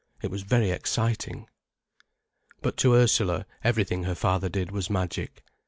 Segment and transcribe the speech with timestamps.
[0.19, 1.47] It was very exciting.
[2.63, 5.43] But to Ursula, everything her father did was magic.